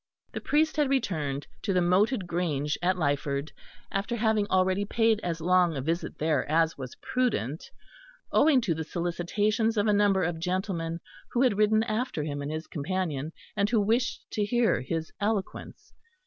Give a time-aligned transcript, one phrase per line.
[0.33, 3.51] The priest had returned to the moated grange at Lyford,
[3.91, 7.69] after having already paid as long a visit there as was prudent,
[8.31, 11.01] owing to the solicitations of a number of gentlemen
[11.33, 15.93] who had ridden after him and his companion, and who wished to hear his eloquence.